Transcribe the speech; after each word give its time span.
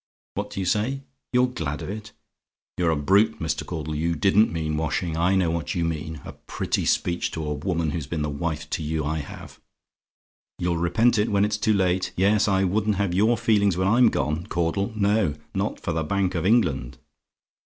What 0.33 0.49
do 0.49 0.59
you 0.59 0.65
say? 0.65 1.03
"YOU'RE 1.31 1.49
GLAD 1.49 1.83
OF 1.83 1.89
IT? 1.91 2.11
"You're 2.75 2.89
a 2.89 2.95
brute, 2.95 3.37
Mr. 3.39 3.63
Caudle! 3.63 3.93
No, 3.93 3.99
you 3.99 4.15
DIDN'T 4.15 4.51
mean 4.51 4.75
washing: 4.75 5.15
I 5.15 5.35
know 5.35 5.51
what 5.51 5.75
you 5.75 5.85
mean. 5.85 6.21
A 6.25 6.31
pretty 6.33 6.85
speech 6.85 7.29
to 7.33 7.45
a 7.45 7.53
woman 7.53 7.91
who's 7.91 8.07
been 8.07 8.23
the 8.23 8.27
wife 8.31 8.67
to 8.71 8.81
you 8.81 9.05
I 9.05 9.19
have! 9.19 9.61
You'll 10.57 10.77
repent 10.79 11.19
it 11.19 11.29
when 11.29 11.45
it's 11.45 11.57
too 11.57 11.73
late: 11.75 12.13
yes, 12.15 12.47
I 12.47 12.63
wouldn't 12.63 12.95
have 12.95 13.13
your 13.13 13.37
feelings 13.37 13.77
when 13.77 13.87
I'm 13.87 14.09
gone, 14.09 14.47
Caudle; 14.47 14.91
no, 14.95 15.35
not 15.53 15.79
for 15.79 15.93
the 15.93 16.03
Bank 16.03 16.33
of 16.33 16.47
England. 16.47 16.97